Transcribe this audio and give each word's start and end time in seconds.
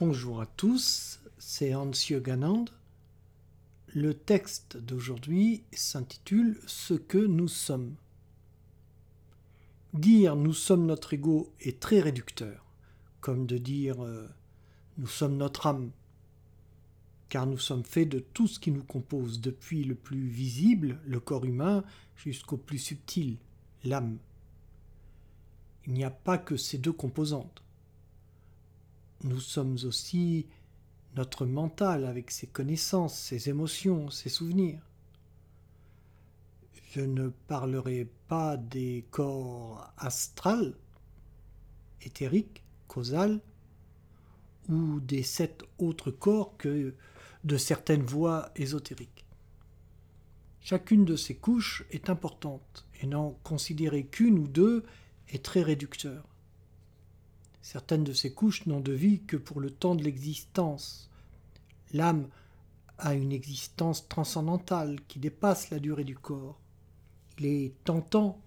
Bonjour 0.00 0.40
à 0.40 0.46
tous, 0.46 1.20
c'est 1.36 1.74
Hans 1.74 1.90
Yoganand. 2.08 2.64
Le 3.88 4.14
texte 4.14 4.78
d'aujourd'hui 4.78 5.62
s'intitule 5.74 6.58
Ce 6.66 6.94
que 6.94 7.18
nous 7.18 7.48
sommes. 7.48 7.96
Dire 9.92 10.36
nous 10.36 10.54
sommes 10.54 10.86
notre 10.86 11.12
ego 11.12 11.52
est 11.60 11.80
très 11.80 12.00
réducteur, 12.00 12.64
comme 13.20 13.44
de 13.44 13.58
dire 13.58 14.02
euh, 14.02 14.26
nous 14.96 15.06
sommes 15.06 15.36
notre 15.36 15.66
âme, 15.66 15.90
car 17.28 17.46
nous 17.46 17.58
sommes 17.58 17.84
faits 17.84 18.08
de 18.08 18.20
tout 18.20 18.46
ce 18.46 18.58
qui 18.58 18.70
nous 18.70 18.84
compose, 18.84 19.42
depuis 19.42 19.84
le 19.84 19.96
plus 19.96 20.28
visible, 20.28 20.98
le 21.04 21.20
corps 21.20 21.44
humain, 21.44 21.84
jusqu'au 22.16 22.56
plus 22.56 22.78
subtil, 22.78 23.36
l'âme. 23.84 24.16
Il 25.86 25.92
n'y 25.92 26.04
a 26.04 26.10
pas 26.10 26.38
que 26.38 26.56
ces 26.56 26.78
deux 26.78 26.94
composantes 26.94 27.62
nous 29.24 29.40
sommes 29.40 29.76
aussi 29.84 30.46
notre 31.16 31.44
mental 31.44 32.04
avec 32.04 32.30
ses 32.30 32.46
connaissances, 32.46 33.18
ses 33.18 33.48
émotions, 33.48 34.10
ses 34.10 34.28
souvenirs. 34.28 34.80
Je 36.92 37.00
ne 37.00 37.28
parlerai 37.28 38.08
pas 38.28 38.56
des 38.56 39.04
corps 39.10 39.92
astrales, 39.96 40.74
éthériques, 42.02 42.64
causales, 42.88 43.40
ou 44.68 45.00
des 45.00 45.22
sept 45.22 45.62
autres 45.78 46.10
corps 46.10 46.56
que 46.56 46.94
de 47.44 47.56
certaines 47.56 48.02
voies 48.02 48.50
ésotériques. 48.56 49.24
Chacune 50.60 51.04
de 51.04 51.16
ces 51.16 51.34
couches 51.34 51.84
est 51.90 52.10
importante, 52.10 52.86
et 53.00 53.06
n'en 53.06 53.32
considérer 53.42 54.04
qu'une 54.04 54.38
ou 54.38 54.46
deux 54.46 54.84
est 55.28 55.44
très 55.44 55.62
réducteur. 55.62 56.24
Certaines 57.62 58.04
de 58.04 58.12
ces 58.12 58.32
couches 58.32 58.66
n'ont 58.66 58.80
de 58.80 58.92
vie 58.92 59.20
que 59.20 59.36
pour 59.36 59.60
le 59.60 59.70
temps 59.70 59.94
de 59.94 60.02
l'existence. 60.02 61.10
L'âme 61.92 62.28
a 62.98 63.14
une 63.14 63.32
existence 63.32 64.08
transcendantale 64.08 64.98
qui 65.08 65.18
dépasse 65.18 65.70
la 65.70 65.78
durée 65.78 66.04
du 66.04 66.16
corps. 66.16 66.58
Il 67.38 67.46
est 67.46 67.72
tentant, 67.84 68.40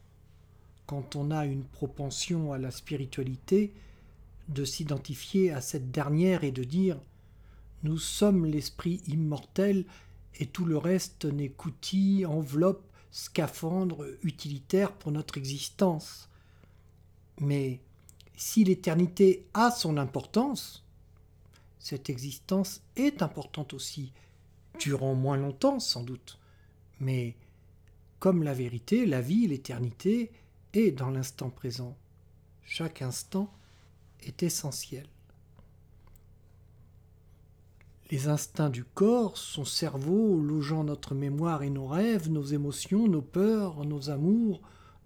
quand 0.85 1.15
on 1.15 1.31
a 1.31 1.45
une 1.45 1.63
propension 1.63 2.53
à 2.53 2.57
la 2.57 2.71
spiritualité, 2.71 3.73
de 4.49 4.65
s'identifier 4.65 5.51
à 5.51 5.61
cette 5.61 5.91
dernière 5.91 6.43
et 6.43 6.51
de 6.51 6.63
dire 6.63 6.99
Nous 7.83 7.97
sommes 7.97 8.45
l'esprit 8.45 9.01
immortel 9.07 9.85
et 10.35 10.45
tout 10.45 10.65
le 10.65 10.77
reste 10.77 11.25
n'est 11.25 11.49
qu'outil, 11.49 12.25
enveloppe, 12.25 12.85
scaphandre 13.11 14.05
utilitaire 14.23 14.91
pour 14.91 15.11
notre 15.11 15.37
existence. 15.37 16.29
Mais 17.39 17.79
si 18.35 18.63
l'éternité 18.63 19.45
a 19.53 19.71
son 19.71 19.97
importance, 19.97 20.83
cette 21.79 22.09
existence 22.09 22.81
est 22.95 23.21
importante 23.21 23.73
aussi, 23.73 24.13
durant 24.79 25.13
moins 25.13 25.37
longtemps 25.37 25.79
sans 25.79 26.03
doute, 26.03 26.39
mais 26.99 27.35
comme 28.19 28.43
la 28.43 28.53
vérité, 28.53 29.05
la 29.05 29.21
vie, 29.21 29.47
l'éternité 29.47 30.31
est 30.73 30.91
dans 30.91 31.09
l'instant 31.09 31.49
présent. 31.49 31.97
Chaque 32.63 33.01
instant 33.01 33.51
est 34.21 34.43
essentiel. 34.43 35.05
Les 38.11 38.27
instincts 38.27 38.69
du 38.69 38.83
corps, 38.83 39.37
son 39.37 39.65
cerveau, 39.65 40.39
logeant 40.39 40.83
notre 40.83 41.15
mémoire 41.15 41.63
et 41.63 41.69
nos 41.69 41.87
rêves, 41.87 42.29
nos 42.29 42.43
émotions, 42.43 43.07
nos 43.07 43.21
peurs, 43.21 43.83
nos 43.85 44.09
amours, 44.09 44.61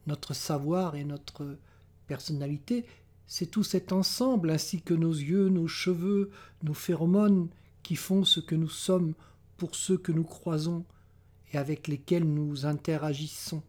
notre 0.07 0.33
savoir 0.33 0.95
et 0.95 1.03
notre 1.03 1.57
personnalité, 2.05 2.85
c'est 3.27 3.51
tout 3.51 3.63
cet 3.63 3.91
ensemble, 3.91 4.49
ainsi 4.49 4.81
que 4.81 4.93
nos 4.93 5.13
yeux, 5.13 5.49
nos 5.49 5.67
cheveux, 5.67 6.31
nos 6.63 6.73
phéromones, 6.73 7.49
qui 7.83 7.95
font 7.95 8.23
ce 8.23 8.39
que 8.39 8.55
nous 8.55 8.69
sommes 8.69 9.13
pour 9.57 9.75
ceux 9.75 9.97
que 9.97 10.11
nous 10.11 10.23
croisons 10.23 10.85
et 11.51 11.57
avec 11.57 11.87
lesquels 11.87 12.25
nous 12.25 12.65
interagissons. 12.65 13.63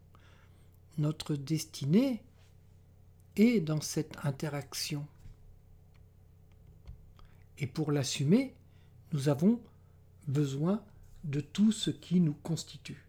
Notre 0.96 1.34
destinée 1.34 2.22
est 3.36 3.60
dans 3.60 3.80
cette 3.80 4.16
interaction. 4.24 5.06
Et 7.58 7.66
pour 7.66 7.92
l'assumer, 7.92 8.54
nous 9.12 9.28
avons 9.28 9.60
besoin 10.28 10.82
de 11.24 11.40
tout 11.40 11.72
ce 11.72 11.90
qui 11.90 12.20
nous 12.20 12.36
constitue. 12.42 13.04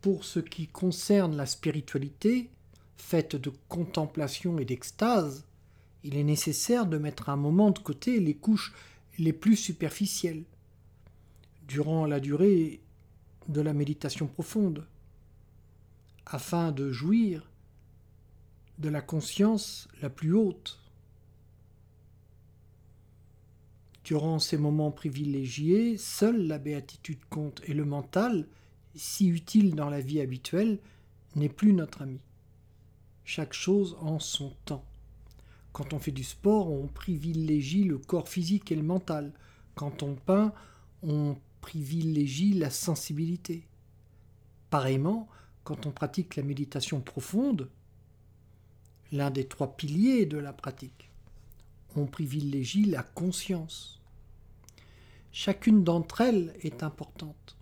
Pour 0.00 0.24
ce 0.24 0.40
qui 0.40 0.66
concerne 0.66 1.36
la 1.36 1.46
spiritualité, 1.46 2.50
faite 3.00 3.34
de 3.34 3.50
contemplation 3.68 4.58
et 4.58 4.64
d'extase, 4.64 5.44
il 6.04 6.16
est 6.16 6.24
nécessaire 6.24 6.86
de 6.86 6.98
mettre 6.98 7.28
un 7.28 7.36
moment 7.36 7.70
de 7.70 7.78
côté 7.78 8.20
les 8.20 8.34
couches 8.34 8.72
les 9.18 9.32
plus 9.32 9.56
superficielles, 9.56 10.44
durant 11.66 12.06
la 12.06 12.20
durée 12.20 12.80
de 13.48 13.60
la 13.60 13.72
méditation 13.72 14.26
profonde, 14.26 14.86
afin 16.26 16.72
de 16.72 16.90
jouir 16.90 17.50
de 18.78 18.88
la 18.88 19.02
conscience 19.02 19.88
la 20.00 20.08
plus 20.08 20.32
haute. 20.32 20.78
Durant 24.04 24.38
ces 24.38 24.56
moments 24.56 24.90
privilégiés, 24.90 25.96
seule 25.96 26.46
la 26.46 26.58
béatitude 26.58 27.24
compte 27.28 27.60
et 27.66 27.74
le 27.74 27.84
mental, 27.84 28.46
si 28.94 29.28
utile 29.28 29.74
dans 29.74 29.90
la 29.90 30.00
vie 30.00 30.20
habituelle, 30.20 30.78
n'est 31.36 31.48
plus 31.48 31.72
notre 31.72 32.02
ami 32.02 32.20
chaque 33.30 33.52
chose 33.52 33.96
en 34.00 34.18
son 34.18 34.52
temps. 34.64 34.84
Quand 35.72 35.92
on 35.92 36.00
fait 36.00 36.10
du 36.10 36.24
sport, 36.24 36.68
on 36.68 36.88
privilégie 36.88 37.84
le 37.84 37.96
corps 37.96 38.28
physique 38.28 38.72
et 38.72 38.74
le 38.74 38.82
mental. 38.82 39.32
Quand 39.76 40.02
on 40.02 40.16
peint, 40.16 40.52
on 41.04 41.36
privilégie 41.60 42.54
la 42.54 42.70
sensibilité. 42.70 43.62
Pareillement, 44.68 45.28
quand 45.62 45.86
on 45.86 45.92
pratique 45.92 46.34
la 46.34 46.42
méditation 46.42 47.00
profonde, 47.00 47.68
l'un 49.12 49.30
des 49.30 49.46
trois 49.46 49.76
piliers 49.76 50.26
de 50.26 50.38
la 50.38 50.52
pratique, 50.52 51.08
on 51.94 52.06
privilégie 52.06 52.84
la 52.84 53.04
conscience. 53.04 54.00
Chacune 55.30 55.84
d'entre 55.84 56.20
elles 56.20 56.52
est 56.62 56.82
importante. 56.82 57.56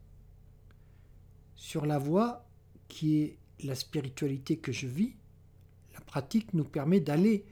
Sur 1.57 1.85
la 1.85 1.99
voie 1.99 2.47
qui 2.89 3.19
est 3.19 3.37
la 3.65 3.75
spiritualité 3.75 4.57
que 4.57 4.73
je 4.73 4.87
vis, 4.87 5.13
pratique 6.03 6.55
nous 6.55 6.65
permet 6.65 7.01
d'aller 7.01 7.45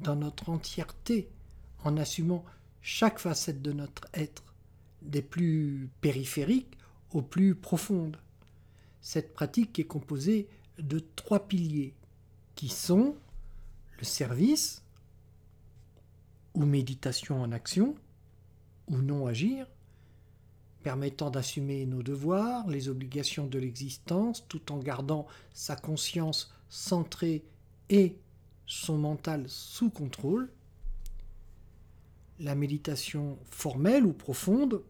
dans 0.00 0.16
notre 0.16 0.48
entièreté 0.48 1.28
en 1.84 1.96
assumant 1.96 2.44
chaque 2.82 3.18
facette 3.18 3.62
de 3.62 3.72
notre 3.72 4.08
être, 4.14 4.54
des 5.02 5.22
plus 5.22 5.90
périphériques 6.00 6.76
aux 7.12 7.22
plus 7.22 7.54
profondes. 7.54 8.18
Cette 9.00 9.32
pratique 9.32 9.78
est 9.78 9.86
composée 9.86 10.48
de 10.78 10.98
trois 11.16 11.46
piliers 11.46 11.94
qui 12.54 12.68
sont 12.68 13.16
le 13.98 14.04
service 14.04 14.82
ou 16.54 16.64
méditation 16.64 17.40
en 17.40 17.52
action 17.52 17.94
ou 18.88 18.98
non 18.98 19.26
agir, 19.26 19.66
permettant 20.82 21.30
d'assumer 21.30 21.84
nos 21.86 22.02
devoirs, 22.02 22.66
les 22.68 22.88
obligations 22.88 23.46
de 23.46 23.58
l'existence, 23.58 24.46
tout 24.48 24.72
en 24.72 24.78
gardant 24.78 25.26
sa 25.52 25.76
conscience 25.76 26.52
centrée 26.68 27.44
et 27.90 28.16
son 28.66 28.98
mental 28.98 29.44
sous 29.48 29.90
contrôle, 29.90 30.50
la 32.38 32.54
méditation 32.54 33.38
formelle 33.44 34.04
ou 34.04 34.12
profonde 34.12 34.82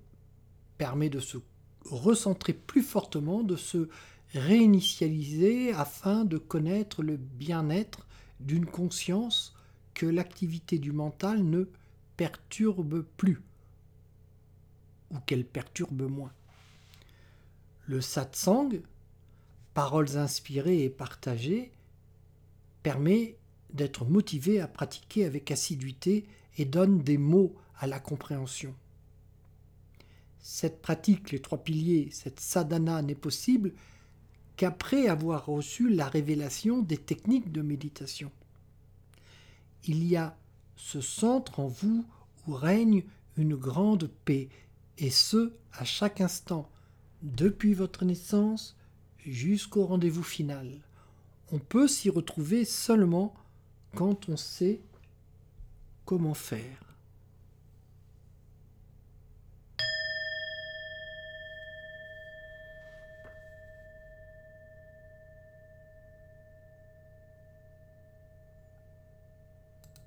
permet 0.76 1.08
de 1.08 1.20
se 1.20 1.38
recentrer 1.84 2.52
plus 2.52 2.82
fortement, 2.82 3.42
de 3.42 3.56
se 3.56 3.88
réinitialiser 4.34 5.72
afin 5.72 6.24
de 6.24 6.36
connaître 6.36 7.02
le 7.02 7.16
bien-être 7.16 8.06
d'une 8.40 8.66
conscience 8.66 9.54
que 9.94 10.06
l'activité 10.06 10.78
du 10.78 10.92
mental 10.92 11.42
ne 11.42 11.64
perturbe 12.16 13.04
plus 13.16 13.40
ou 15.10 15.18
qu'elle 15.20 15.44
perturbe 15.44 16.02
moins. 16.02 16.32
Le 17.86 18.00
satsang, 18.00 18.82
paroles 19.72 20.18
inspirées 20.18 20.84
et 20.84 20.90
partagées, 20.90 21.72
permet 22.88 23.36
d'être 23.74 24.06
motivé 24.06 24.62
à 24.62 24.66
pratiquer 24.66 25.26
avec 25.26 25.50
assiduité 25.50 26.24
et 26.56 26.64
donne 26.64 27.02
des 27.02 27.18
mots 27.18 27.54
à 27.78 27.86
la 27.86 28.00
compréhension. 28.00 28.74
Cette 30.38 30.80
pratique, 30.80 31.30
les 31.30 31.42
trois 31.42 31.58
piliers, 31.58 32.08
cette 32.12 32.40
sadhana 32.40 33.02
n'est 33.02 33.14
possible 33.14 33.74
qu'après 34.56 35.06
avoir 35.06 35.44
reçu 35.44 35.90
la 35.90 36.08
révélation 36.08 36.80
des 36.80 36.96
techniques 36.96 37.52
de 37.52 37.60
méditation. 37.60 38.32
Il 39.84 40.02
y 40.02 40.16
a 40.16 40.34
ce 40.76 41.02
centre 41.02 41.60
en 41.60 41.68
vous 41.68 42.06
où 42.46 42.54
règne 42.54 43.04
une 43.36 43.54
grande 43.54 44.08
paix, 44.24 44.48
et 44.96 45.10
ce, 45.10 45.52
à 45.74 45.84
chaque 45.84 46.22
instant, 46.22 46.70
depuis 47.20 47.74
votre 47.74 48.06
naissance 48.06 48.78
jusqu'au 49.26 49.84
rendez-vous 49.84 50.22
final 50.22 50.87
on 51.52 51.58
peut 51.58 51.88
s'y 51.88 52.10
retrouver 52.10 52.64
seulement 52.64 53.34
quand 53.94 54.28
on 54.28 54.36
sait 54.36 54.80
comment 56.04 56.34
faire. 56.34 56.87